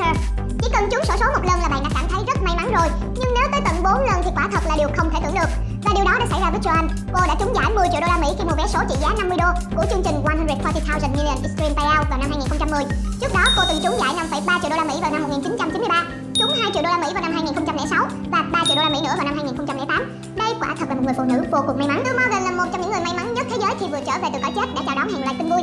Twitter. 0.00 0.14
Chỉ 0.62 0.68
cần 0.72 0.90
trúng 0.90 1.04
sổ 1.04 1.14
số 1.20 1.26
một 1.34 1.44
lần 1.44 1.60
là 1.62 1.68
bạn 1.68 1.82
đã 1.82 1.90
cảm 1.94 2.04
thấy 2.10 2.20
rất 2.26 2.42
may 2.42 2.54
mắn 2.56 2.72
rồi, 2.72 2.88
nhưng 3.20 3.34
nếu 3.34 3.46
tới 3.52 3.60
tận 3.64 3.82
4 3.82 3.92
lần 4.08 4.18
thì 4.24 4.30
quả 4.36 4.48
thật 4.52 4.62
là 4.68 4.74
điều 4.76 4.88
không 4.96 5.10
thể 5.10 5.18
tưởng 5.22 5.34
được. 5.34 5.50
Và 5.84 5.90
điều 5.96 6.04
đó 6.04 6.14
đã 6.20 6.26
xảy 6.30 6.40
ra 6.40 6.50
với 6.50 6.60
Joan. 6.60 6.84
Cô 7.14 7.20
đã 7.28 7.34
trúng 7.40 7.54
giải 7.54 7.70
10 7.74 7.88
triệu 7.92 8.00
đô 8.00 8.06
la 8.06 8.18
Mỹ 8.22 8.28
khi 8.38 8.44
mua 8.44 8.56
vé 8.60 8.66
số 8.72 8.80
trị 8.88 8.96
giá 9.02 9.08
50 9.18 9.38
đô 9.42 9.48
của 9.76 9.84
chương 9.90 10.02
trình 10.04 10.16
140,000 10.24 11.12
Million 11.16 11.38
Extreme 11.46 11.74
Payout 11.78 12.06
vào 12.10 12.18
năm 12.22 12.28
2010. 12.30 12.84
Trước 13.20 13.32
đó 13.36 13.44
cô 13.56 13.62
từng 13.68 13.80
trúng 13.82 13.96
giải 14.02 14.12
5,3 14.14 14.60
triệu 14.60 14.70
đô 14.70 14.76
la 14.76 14.84
Mỹ 14.90 14.96
vào 15.02 15.10
năm 15.10 15.22
1993, 15.22 16.04
trúng 16.38 16.52
2 16.60 16.70
triệu 16.74 16.82
đô 16.82 16.88
la 16.94 16.98
Mỹ 17.02 17.08
vào 17.14 17.22
năm 17.22 17.32
2006 17.32 18.04
và 18.32 18.40
3 18.52 18.58
triệu 18.66 18.76
đô 18.76 18.82
la 18.82 18.90
Mỹ 18.94 18.98
nữa 19.06 19.14
vào 19.18 19.26
năm 19.28 19.34
2008. 19.36 20.20
Đây 20.36 20.50
quả 20.60 20.70
thật 20.78 20.86
là 20.88 20.94
một 20.94 21.02
người 21.04 21.16
phụ 21.18 21.24
nữ 21.32 21.38
vô 21.52 21.60
cùng 21.66 21.78
may 21.78 21.88
mắn. 21.88 22.00
Bill 22.04 22.16
Morgan 22.18 22.42
là 22.48 22.52
một 22.58 22.68
trong 22.72 22.80
những 22.80 22.90
người 22.92 23.04
may 23.06 23.14
mắn 23.18 23.34
nhất 23.34 23.46
thế 23.50 23.56
giới 23.62 23.72
khi 23.80 23.86
vừa 23.92 24.02
trở 24.06 24.14
về 24.22 24.28
từ 24.32 24.38
cõi 24.42 24.52
chết 24.56 24.66
đã 24.76 24.80
chào 24.86 24.94
đón 24.98 25.08
hàng 25.12 25.24
loạt 25.24 25.36
tin 25.38 25.50
vui. 25.52 25.62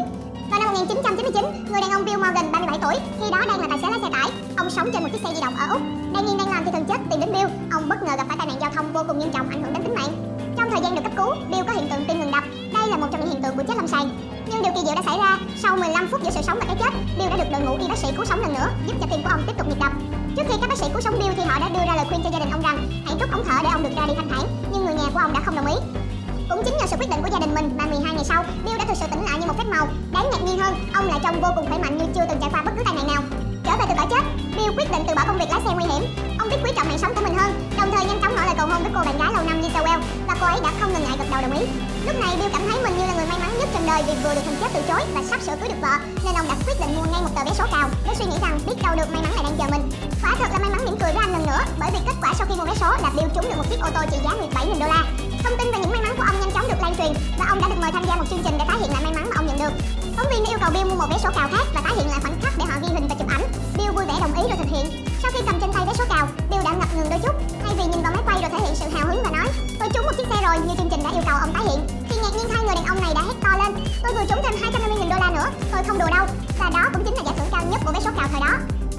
Vào 0.51 0.59
năm 0.59 0.67
1999, 0.73 1.43
người 1.71 1.81
đàn 1.81 1.91
ông 1.91 2.05
Bill 2.05 2.17
Morgan, 2.17 2.51
37 2.51 2.79
tuổi, 2.83 2.95
khi 3.19 3.31
đó 3.31 3.39
đang 3.47 3.59
là 3.61 3.67
tài 3.69 3.79
xế 3.81 3.86
sống 4.77 4.89
trên 4.93 5.03
một 5.03 5.09
chiếc 5.13 5.21
xe 5.23 5.29
di 5.35 5.41
động 5.41 5.55
ở 5.55 5.65
Úc. 5.75 5.81
Đang 6.13 6.25
nghiêng 6.25 6.37
đang 6.37 6.51
làm 6.53 6.65
thì 6.65 6.71
thần 6.71 6.85
chết 6.85 6.97
tìm 7.09 7.19
đến 7.19 7.29
Bill. 7.33 7.49
Ông 7.71 7.89
bất 7.89 8.03
ngờ 8.03 8.13
gặp 8.17 8.25
phải 8.27 8.37
tai 8.37 8.47
nạn 8.47 8.57
giao 8.61 8.71
thông 8.75 8.93
vô 8.93 9.01
cùng 9.07 9.19
nghiêm 9.19 9.31
trọng 9.33 9.49
ảnh 9.49 9.63
hưởng 9.63 9.73
đến 9.73 9.83
tính 9.83 9.95
mạng. 9.95 10.13
Trong 10.57 10.69
thời 10.71 10.81
gian 10.81 10.95
được 10.95 11.01
cấp 11.03 11.11
cứu, 11.17 11.31
Bill 11.49 11.63
có 11.67 11.73
hiện 11.73 11.89
tượng 11.89 12.05
tim 12.07 12.19
ngừng 12.19 12.31
đập. 12.31 12.43
Đây 12.73 12.87
là 12.89 12.97
một 12.97 13.07
trong 13.11 13.21
những 13.21 13.29
hiện 13.29 13.41
tượng 13.41 13.55
của 13.57 13.63
chết 13.67 13.77
lâm 13.77 13.87
sàng. 13.87 14.09
Nhưng 14.47 14.61
điều 14.63 14.73
kỳ 14.75 14.81
diệu 14.85 14.95
đã 14.95 15.01
xảy 15.05 15.17
ra. 15.17 15.39
Sau 15.63 15.77
15 15.77 16.07
phút 16.11 16.21
giữa 16.23 16.31
sự 16.35 16.41
sống 16.47 16.57
và 16.59 16.65
cái 16.67 16.77
chết, 16.79 16.91
Bill 17.17 17.29
đã 17.29 17.37
được 17.37 17.49
đội 17.51 17.61
ngũ 17.61 17.73
y 17.83 17.87
bác 17.87 17.97
sĩ 17.97 18.07
cứu 18.15 18.25
sống 18.25 18.39
lần 18.39 18.53
nữa, 18.53 18.69
giúp 18.87 18.95
cho 19.01 19.07
tim 19.11 19.23
của 19.23 19.29
ông 19.29 19.43
tiếp 19.47 19.53
tục 19.57 19.67
nhịp 19.67 19.79
đập. 19.79 19.91
Trước 20.35 20.45
khi 20.47 20.55
các 20.61 20.69
bác 20.69 20.77
sĩ 20.77 20.85
cứu 20.93 21.01
sống 21.01 21.15
Bill 21.19 21.33
thì 21.37 21.43
họ 21.49 21.59
đã 21.59 21.67
đưa 21.75 21.85
ra 21.87 21.93
lời 21.95 22.05
khuyên 22.09 22.21
cho 22.23 22.29
gia 22.33 22.39
đình 22.39 22.51
ông 22.55 22.61
rằng 22.67 22.77
hãy 23.05 23.15
rút 23.19 23.29
ống 23.31 23.43
thở 23.47 23.57
để 23.63 23.69
ông 23.69 23.83
được 23.83 23.93
ra 23.97 24.03
đi 24.07 24.13
thanh 24.17 24.29
thản. 24.31 24.43
Nhưng 24.71 24.85
người 24.85 24.95
nhà 24.99 25.07
của 25.13 25.19
ông 25.25 25.33
đã 25.33 25.39
không 25.45 25.55
đồng 25.55 25.71
ý. 25.75 25.77
Cũng 26.49 26.61
chính 26.65 26.77
nhờ 26.77 26.85
sự 26.87 26.95
quyết 26.99 27.09
định 27.11 27.21
của 27.23 27.31
gia 27.33 27.39
đình 27.39 27.55
mình 27.55 27.67
mà 27.77 27.85
12 27.85 28.13
ngày 28.15 28.25
sau, 28.31 28.43
Bill 28.65 28.77
đã 28.77 28.85
thực 28.87 28.97
sự 28.97 29.05
tỉnh 29.11 29.23
lại 29.25 29.39
như 29.39 29.47
một 29.47 29.57
phép 29.57 29.67
màu. 29.73 29.87
Đáng 30.13 30.25
ngạc 30.31 30.41
nhiên 30.45 30.59
hơn, 30.59 30.73
ông 30.93 31.05
lại 31.07 31.19
trông 31.23 31.41
vô 31.41 31.49
cùng 31.55 31.65
khỏe 31.69 31.77
mạnh 31.79 31.97
như 31.97 32.05
chưa 32.15 32.25
từng 32.29 32.39
trải 32.41 32.49
qua 32.53 32.63
bất 32.65 32.71
cứ 32.77 32.83
tai 32.85 32.95
nạn 32.95 33.07
nào 33.07 33.21
công 35.37 35.47
việc 35.47 35.53
lái 35.53 35.61
xe 35.65 35.71
nguy 35.75 35.85
hiểm. 35.93 36.03
Ông 36.39 36.49
biết 36.49 36.57
quý 36.63 36.71
trọng 36.75 36.87
mạng 36.87 36.97
sống 36.97 37.15
của 37.15 37.21
mình 37.21 37.37
hơn, 37.37 37.51
đồng 37.77 37.91
thời 37.91 38.05
nhanh 38.05 38.21
chóng 38.21 38.35
ngỏ 38.35 38.45
lời 38.45 38.55
cầu 38.57 38.67
hôn 38.67 38.83
với 38.83 38.91
cô 38.95 39.01
bạn 39.05 39.17
gái 39.17 39.33
lâu 39.33 39.43
năm 39.43 39.61
Lisa 39.61 39.81
Well 39.81 40.01
và 40.27 40.35
cô 40.39 40.45
ấy 40.45 40.59
đã 40.63 40.71
không 40.79 40.93
ngần 40.93 41.03
ngại 41.03 41.17
gật 41.19 41.27
đầu 41.31 41.41
đồng 41.41 41.59
ý. 41.59 41.63
Lúc 42.05 42.15
này 42.23 42.31
Bill 42.37 42.51
cảm 42.53 42.61
thấy 42.67 42.77
mình 42.83 42.97
như 42.97 43.05
là 43.07 43.13
người 43.15 43.27
may 43.29 43.39
mắn 43.39 43.51
nhất 43.59 43.69
trên 43.73 43.83
đời 43.87 44.03
vì 44.07 44.13
vừa 44.23 44.33
được 44.35 44.41
thằng 44.45 44.57
chết 44.61 44.69
từ 44.73 44.81
chối 44.87 45.01
và 45.13 45.21
sắp 45.29 45.39
sửa 45.45 45.55
cưới 45.59 45.69
được 45.69 45.81
vợ, 45.81 45.93
nên 46.25 46.33
ông 46.39 46.47
đã 46.49 46.55
quyết 46.65 46.77
định 46.81 46.95
mua 46.95 47.05
ngay 47.11 47.21
một 47.25 47.33
tờ 47.35 47.41
vé 47.45 47.51
số 47.59 47.65
cào 47.71 47.89
với 48.05 48.15
suy 48.15 48.25
nghĩ 48.25 48.37
rằng 48.41 48.59
biết 48.67 48.77
đâu 48.83 48.93
được 48.99 49.09
may 49.13 49.21
mắn 49.23 49.31
lại 49.35 49.43
đang 49.47 49.57
chờ 49.59 49.67
mình. 49.73 49.83
Quả 50.23 50.31
thật 50.39 50.49
là 50.53 50.59
may 50.63 50.69
mắn 50.73 50.81
mỉm 50.85 50.97
cười 51.01 51.11
với 51.15 51.21
anh 51.25 51.33
lần 51.35 51.43
nữa, 51.49 51.61
bởi 51.79 51.89
vì 51.93 51.99
kết 52.07 52.15
quả 52.21 52.29
sau 52.37 52.45
khi 52.49 52.55
mua 52.57 52.65
vé 52.69 52.75
số 52.81 52.89
là 53.03 53.09
Bill 53.15 53.29
trúng 53.35 53.47
được 53.49 53.57
một 53.57 53.67
chiếc 53.69 53.79
ô 53.87 53.89
tô 53.95 54.01
trị 54.11 54.17
giá 54.23 54.31
17.000 54.63 54.79
đô 54.81 54.87
la. 54.93 55.01
Thông 55.43 55.57
tin 55.57 55.67
về 55.71 55.77
những 55.81 55.91
may 55.93 56.01
mắn 56.05 56.13
của 56.17 56.25
ông 56.29 56.37
nhanh 56.39 56.53
chóng 56.55 56.67
được 56.69 56.79
lan 56.83 56.93
truyền 56.97 57.11
và 57.39 57.45
ông 57.51 57.59
đã 57.61 57.67
được 57.69 57.79
mời 57.81 57.91
tham 57.93 58.03
gia 58.07 58.15
một 58.15 58.25
chương 58.29 58.43
trình 58.43 58.55
để 58.59 58.65
tái 58.67 58.77
hiện 58.79 58.91
lại 58.93 59.03
may 59.03 59.13
mắn 59.17 59.25
mà 59.29 59.35
ông 59.39 59.47
nhận 59.47 59.59
được. 59.63 59.73
Phóng 60.17 60.27
viên 60.31 60.43
đã 60.43 60.49
yêu 60.51 60.59
cầu 60.61 60.69
Bill 60.73 60.89
mua 60.89 60.95
một 61.01 61.09
vé 61.11 61.17
số 61.23 61.29
cào 61.35 61.47
khác 61.53 61.65
và 61.73 61.81
tái 61.83 61.93
hiện 61.95 62.07
lại 62.11 62.19
khoảnh 62.23 62.37
khắc 62.41 62.53
để 62.57 62.65
họ 62.69 62.75
ghi 62.81 62.89
"Tôi 69.87 69.93
trúng 69.93 70.05
một 70.05 70.11
chiếc 70.17 70.27
xe 70.29 70.47
rồi 70.47 70.57
như 70.67 70.73
chương 70.77 70.89
trình 70.91 71.03
đã 71.03 71.09
yêu 71.09 71.23
cầu 71.25 71.37
ông 71.41 71.53
tái 71.53 71.63
hiện." 71.63 71.87
Thì 72.09 72.15
ngạc 72.21 72.33
nhiên 72.37 72.49
hai 72.49 72.63
người 72.63 72.75
đàn 72.75 72.85
ông 72.85 73.01
này 73.01 73.13
đã 73.15 73.21
hét 73.21 73.33
to 73.43 73.63
lên: 73.63 73.85
"Tôi 74.03 74.13
vừa 74.13 74.25
trúng 74.29 74.41
thêm 74.43 74.53
250.000 74.61 75.09
đô 75.09 75.15
la 75.19 75.31
nữa, 75.31 75.49
tôi 75.71 75.83
không 75.87 75.99
đùa 75.99 76.09
đâu." 76.15 76.16